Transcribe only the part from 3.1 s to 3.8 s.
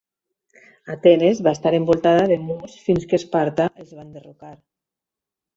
que Esparta